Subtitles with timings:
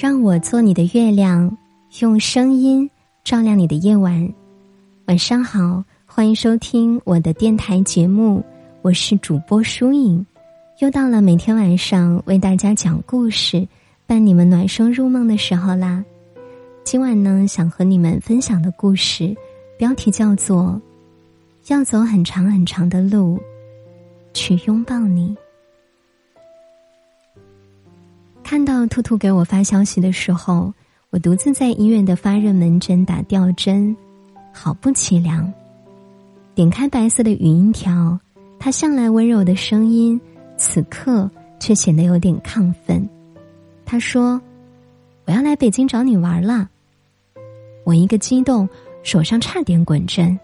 [0.00, 1.54] 让我做你的月亮，
[2.00, 2.88] 用声音
[3.22, 4.32] 照亮你的夜晚。
[5.04, 8.42] 晚上好，欢迎收听我的电台节目，
[8.80, 10.24] 我是主播舒影。
[10.78, 13.68] 又到了每天晚上为大家讲故事、
[14.06, 16.02] 伴你们暖声入梦的时候啦。
[16.82, 19.36] 今晚呢，想和你们分享的故事，
[19.76, 20.80] 标题叫做
[21.70, 23.38] 《要走很长很长的路，
[24.32, 25.36] 去拥抱你》。
[28.50, 30.74] 看到兔兔给我发消息的时候，
[31.10, 33.96] 我独自在医院的发热门诊打吊针，
[34.52, 35.48] 好不凄凉。
[36.52, 38.18] 点开白色的语音条，
[38.58, 40.20] 他向来温柔的声音，
[40.56, 43.08] 此刻却显得有点亢奋。
[43.86, 44.42] 他说
[45.26, 46.68] ：“我要来北京找你玩了。”
[47.86, 48.68] 我一个激动，
[49.04, 50.36] 手上差点滚针。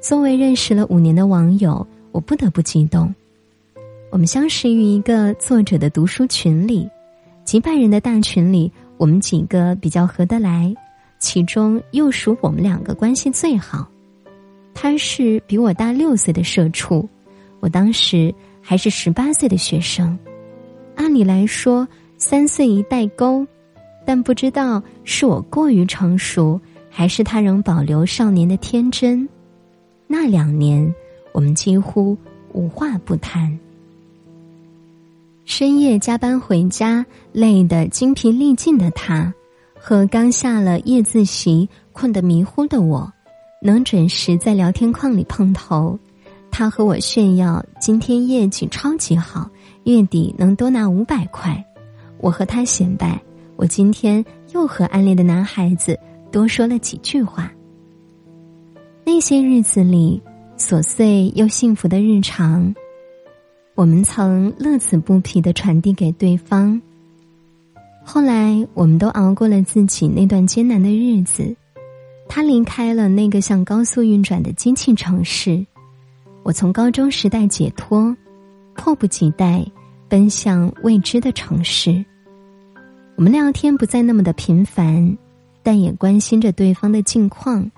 [0.00, 3.14] 作为认识了五年的网友，我不得不激动。
[4.12, 6.88] 我们相识于一个作者的读书群里，
[7.44, 10.74] 几百人的大群里，我们几个比较合得来，
[11.20, 13.88] 其中又属我们两个关系最好。
[14.74, 17.08] 他是比我大六岁的社畜，
[17.60, 20.18] 我当时还是十八岁的学生。
[20.96, 23.46] 按理来说，三岁一代沟，
[24.04, 29.26] 但不知道是我过于成熟，还是他仍保留少年的天真。
[30.08, 30.92] 那两年，
[31.32, 32.18] 我们几乎
[32.52, 33.56] 无话不谈。
[35.50, 39.34] 深夜加班回家，累得精疲力尽的他，
[39.74, 43.12] 和刚下了夜自习困得迷糊的我，
[43.60, 45.98] 能准时在聊天框里碰头。
[46.52, 49.50] 他和我炫耀今天业绩超级好，
[49.82, 51.62] 月底能多拿五百块。
[52.18, 53.20] 我和他显摆，
[53.56, 55.98] 我今天又和暗恋的男孩子
[56.30, 57.50] 多说了几句话。
[59.04, 60.22] 那些日子里，
[60.56, 62.72] 琐碎又幸福的日常。
[63.80, 66.78] 我们曾乐此不疲的传递给对方。
[68.04, 71.56] 后来，我们都熬过了自己那段艰难的日子。
[72.28, 75.64] 他离开了那个像高速运转的机器城市，
[76.42, 78.14] 我从高中时代解脱，
[78.74, 79.64] 迫不及待
[80.10, 82.04] 奔向未知的城市。
[83.16, 85.16] 我们聊天不再那么的频繁，
[85.62, 87.70] 但也关心着对方的近况。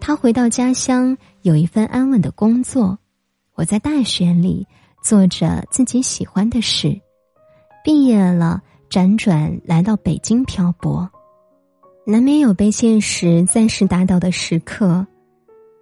[0.00, 2.96] 他回到家乡，有一份安稳的工作；
[3.54, 4.66] 我在大学里。
[5.06, 7.00] 做着自己喜欢的事，
[7.84, 11.08] 毕业了，辗转来到北京漂泊，
[12.04, 15.06] 难免有被现实暂时打倒的时刻。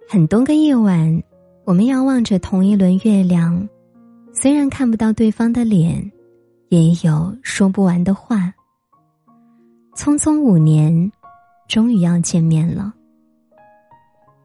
[0.07, 1.23] 很多个夜晚，
[1.63, 3.67] 我们遥望着同一轮月亮，
[4.31, 6.11] 虽然看不到对方的脸，
[6.69, 8.53] 也有说不完的话。
[9.95, 11.11] 匆匆五年，
[11.67, 12.93] 终于要见面了。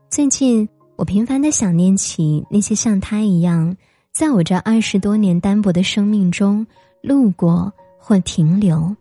[0.09, 3.77] 最近，我频繁的想念起那些像他一样。
[4.13, 6.67] 在我这二十多年单薄的生命中，
[7.01, 8.95] 路过或停留，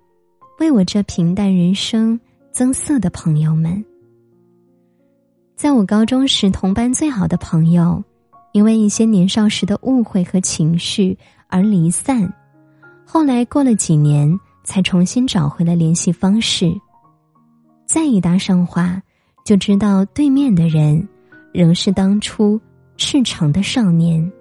[0.60, 2.18] 为我这平淡人生
[2.52, 3.84] 增色的朋友们，
[5.56, 8.02] 在我高中时同班最好的朋友，
[8.54, 12.32] 因为一些年少时的误会和情绪而离散，
[13.04, 16.72] 后来过了几年才重新找回了联系方式。
[17.88, 19.02] 再一搭上话，
[19.44, 21.06] 就知道对面的人
[21.52, 22.62] 仍是当初
[22.96, 24.32] 赤诚的少年。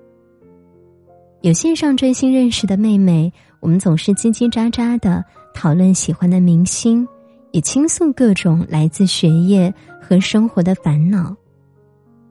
[1.41, 7.07] 有线上追星认识的妹妹，我们总是叽叽喳喳的讨论喜欢的明星，
[7.53, 11.35] 也倾诉各种来自学业和生活的烦恼。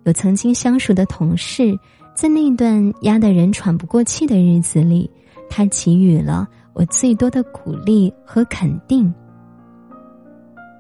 [0.04, 1.78] 有曾经相熟的同事，
[2.14, 5.10] 在那段压得人喘不过气的日子里，
[5.50, 9.14] 他给予了我最多的鼓励和肯定。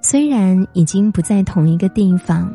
[0.02, 2.54] 虽然已经不在同一个地方，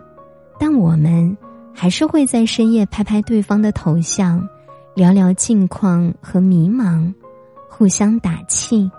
[0.59, 1.35] 但我们
[1.75, 4.47] 还是会在深夜拍拍对方的头像。
[4.95, 7.11] 聊聊近况和迷茫，
[7.71, 8.91] 互相打气。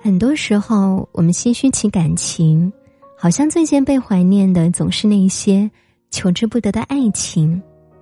[0.00, 2.72] 很多时候，我们唏嘘起感情，
[3.18, 5.68] 好像最先被怀念的总是那些
[6.10, 7.60] 求之不得的爱情、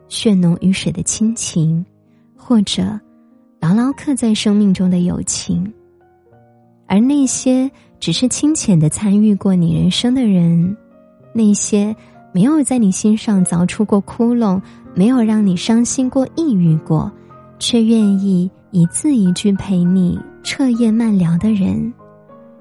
[0.09, 1.85] 血浓于水的亲情，
[2.37, 3.01] 或者
[3.59, 5.73] 牢牢刻在生命中的友情。
[6.87, 10.77] 而那些只是清浅的参与过你人生的人，
[11.33, 11.97] 那些
[12.33, 14.61] 没有在你心上凿出过窟窿。
[14.95, 17.09] 没有让你伤心过、抑郁过，
[17.61, 21.93] 却愿意一字一句陪你彻夜漫聊的人，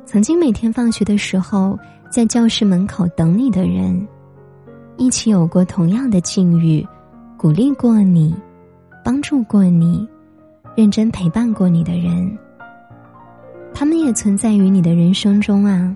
[0.06, 1.80] 曾经每天放学的时候
[2.12, 4.08] 在教室门口等你的人，
[4.98, 6.86] 一起有过同样的境遇，
[7.38, 8.36] 鼓励过你，
[9.04, 10.08] 帮助过你，
[10.76, 12.38] 认真陪伴过你的人，
[13.74, 15.96] 他们也存在于你的人生中啊。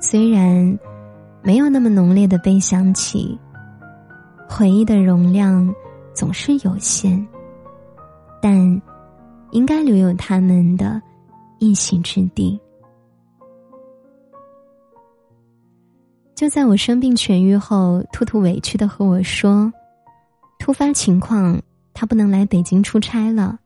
[0.00, 0.76] 虽然
[1.48, 3.38] 没有那么浓烈的被想起。
[4.46, 5.74] 回忆的容量
[6.14, 7.26] 总是有限，
[8.42, 8.82] 但
[9.52, 11.00] 应该留有他们的
[11.58, 12.60] 一席之地。
[16.34, 19.72] 就在我生病痊愈后，兔兔委屈的和我说
[20.60, 21.58] ：“突发情况，
[21.94, 23.58] 他不能来北京出差了。”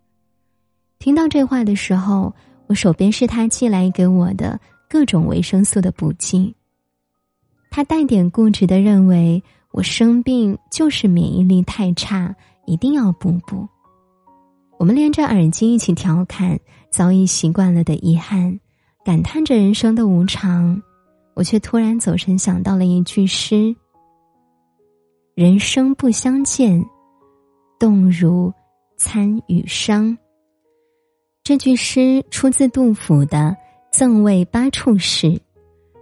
[1.00, 2.32] 听到这话的时候，
[2.68, 6.54] 我手边是他寄来给我的各种维生素的补剂。
[7.72, 12.36] 他带点固执的认为我生病就是免疫力太差，
[12.66, 13.66] 一定要补补。
[14.78, 16.60] 我们连着耳机一起调侃
[16.90, 18.60] 早已习惯了的遗憾，
[19.02, 20.82] 感叹着人生的无常。
[21.34, 23.74] 我却突然走神，想到了一句诗
[25.34, 26.84] ：“人生不相见，
[27.80, 28.52] 动如
[28.98, 30.18] 参与商。”
[31.42, 33.56] 这句诗出自杜甫的
[33.98, 35.28] 《赠卫八处士》，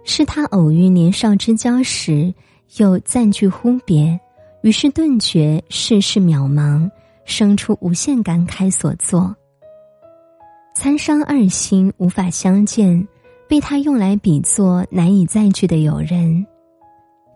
[0.03, 2.33] 是他偶遇年少之交时，
[2.77, 4.19] 又暂句忽别，
[4.61, 6.89] 于是顿觉世事渺茫，
[7.25, 9.35] 生出无限感慨所作。
[10.73, 13.07] 参商二心无法相见。
[13.47, 16.45] 被他用来比作难以再聚的友人，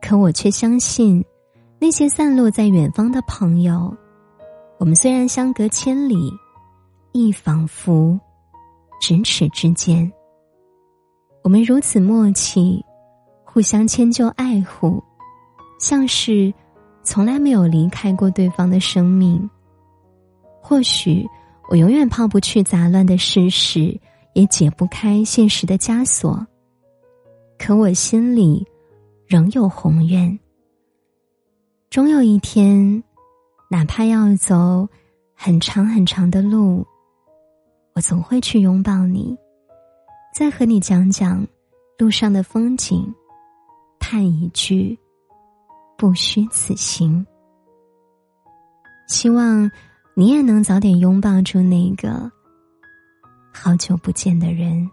[0.02, 1.22] 可我却相信，
[1.78, 3.94] 那些散落在远方的朋友，
[4.78, 6.32] 我们虽然相隔千里，
[7.12, 8.18] 亦仿佛
[9.02, 10.10] 咫尺之间。
[11.46, 12.84] 我们如此默契，
[13.46, 15.00] 互相迁就爱护，
[15.80, 16.52] 像是
[17.04, 19.48] 从来没有离开过对方的生命。
[20.60, 21.24] 或许
[21.70, 23.98] 我永远抛不去杂乱的事实。
[24.34, 26.46] 也解不开现实的枷锁，
[27.58, 28.68] 可我心里
[29.26, 30.38] 仍有宏愿。
[31.90, 33.02] 终有一天，
[33.72, 34.90] 哪怕要走
[35.34, 36.86] 很长很长的路，
[37.94, 39.38] 我总会去拥抱你，
[40.38, 41.48] 再和你讲讲
[41.98, 43.10] 路上的风景，
[43.98, 45.00] 叹一句
[45.98, 47.26] “不虚此行”。
[49.08, 49.72] 希望
[50.14, 52.30] 你也能早点拥抱住那个。
[53.54, 54.92] 好久不见的人。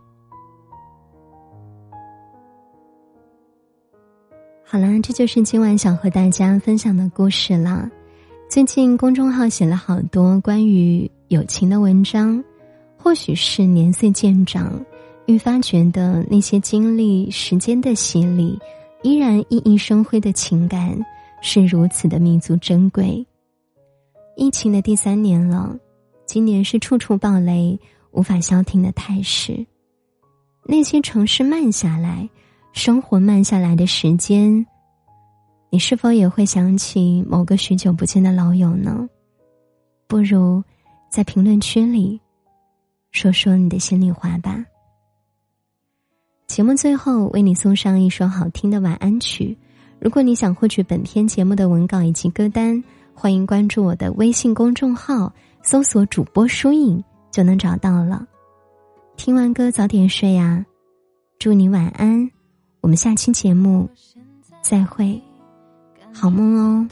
[4.65, 7.91] 好了，这就是今晚想和大家分享的故事了。
[8.49, 12.45] 最近公众号写了好多关于友情的文章，
[12.97, 14.81] 或许是年岁渐长，
[15.27, 18.59] 愈发觉得那些经历时间的洗礼，
[19.03, 20.99] 依然熠熠生辉的情感
[21.41, 23.25] 是如此的弥足珍贵。
[24.37, 25.77] 疫情的第三年了，
[26.27, 27.79] 今年是处处暴雷。
[28.15, 29.67] 无法消停的态势，
[30.67, 32.29] 那些城市慢下来，
[32.75, 34.67] 生活慢下来的时间，
[35.71, 39.09] 你是否也会想起某个许久不见的老友呢？
[40.07, 40.63] 不如
[41.11, 42.21] 在评论区里
[43.13, 44.63] 说说你的心里话吧。
[46.53, 49.57] 节目最后为你送上一首好听的晚安曲。
[49.99, 52.85] 如果你想获取本篇节目的文稿以及歌单，
[53.15, 55.33] 欢迎关注我的微信公众号，
[55.63, 57.03] 搜索主播书影。
[57.31, 58.27] 就能找到了。
[59.17, 60.63] 听完歌早点睡呀，
[61.39, 62.31] 祝你晚安。
[62.83, 63.89] 我们下期节目
[64.61, 65.19] 再会，
[66.13, 66.87] 好梦哦。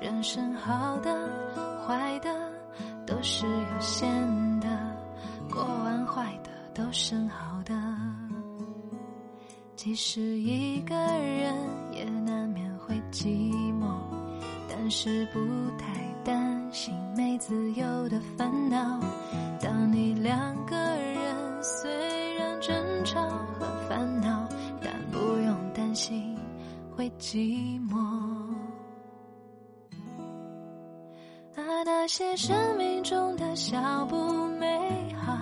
[0.00, 1.14] 人生好的
[1.86, 2.39] 坏的
[3.80, 4.68] 是有限的，
[5.50, 7.74] 过完坏的都剩好的。
[9.74, 11.54] 即使一个人
[11.90, 13.26] 也难免会寂
[13.80, 13.88] 寞。
[14.68, 15.40] 但是不
[15.78, 19.00] 太担心没自由的烦恼。
[19.60, 23.20] 当你两个人虽然争吵
[23.58, 24.46] 和烦恼，
[24.82, 26.36] 但不用担心
[26.96, 27.98] 会寂寞。
[31.56, 35.32] 啊，那些生命中的小不美好，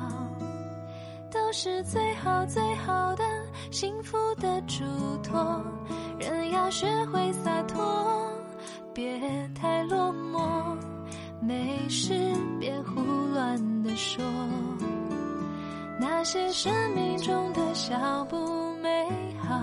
[1.30, 3.24] 都是最好最好的
[3.70, 4.84] 幸福的嘱
[5.22, 5.62] 托。
[6.18, 8.32] 人要学会洒脱。
[8.94, 9.20] 别
[9.54, 10.76] 太落寞，
[11.40, 12.12] 没事
[12.58, 13.00] 别胡
[13.32, 14.24] 乱的说。
[16.00, 19.56] 那些生命中的小不美好，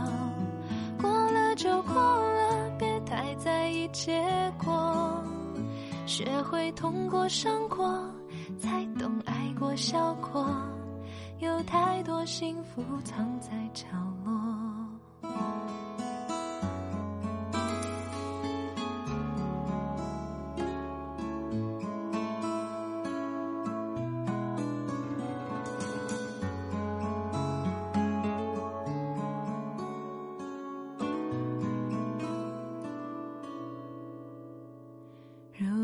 [1.02, 4.24] 过了就过了，别太在意结
[4.64, 5.25] 果。
[6.16, 8.10] 学会痛过伤过，
[8.58, 10.48] 才懂爱过笑过。
[11.40, 14.15] 有太多幸福藏在角落。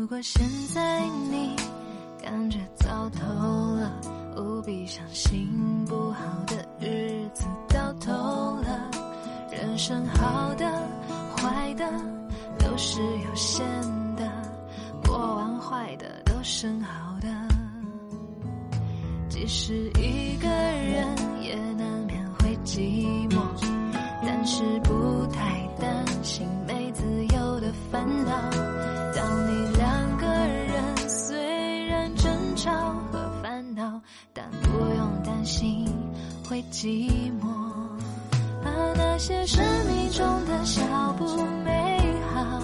[0.02, 0.44] 如果现
[0.74, 1.54] 在你
[2.20, 3.22] 感觉糟透
[3.76, 4.00] 了，
[4.36, 5.48] 务必相信
[5.86, 8.10] 不好的日子到头
[8.62, 8.90] 了。
[9.48, 10.66] 人生好的
[11.36, 11.88] 坏的
[12.58, 13.64] 都是有限
[14.16, 14.28] 的，
[15.06, 15.56] 过完。
[15.60, 17.28] 坏的都剩好的。
[19.28, 21.06] 即使一个人，
[21.40, 23.21] 也难免会寂寞，
[36.70, 37.48] 寂寞。
[38.64, 40.82] 啊，那些生命中的小
[41.18, 41.24] 不
[41.64, 41.98] 美
[42.32, 42.60] 好，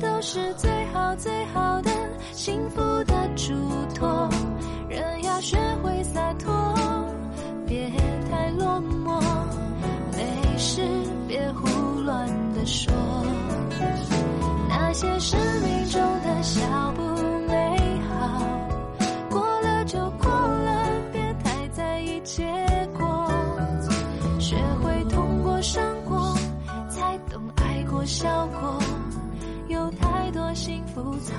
[0.00, 1.90] 都是最好最好的
[2.32, 3.54] 幸福的嘱
[3.94, 4.28] 托。
[4.88, 6.74] 人要学会洒脱，
[7.66, 7.90] 别
[8.30, 9.20] 太落寞，
[10.12, 10.82] 没事
[11.28, 11.66] 别胡
[12.00, 12.92] 乱的说。
[14.68, 17.02] 那些生命中的小不
[28.22, 28.78] 笑过。
[29.66, 31.36] 有太多幸福藏